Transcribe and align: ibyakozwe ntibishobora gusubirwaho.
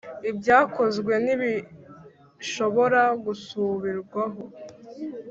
ibyakozwe 0.29 1.13
ntibishobora 1.23 3.01
gusubirwaho. 3.25 4.43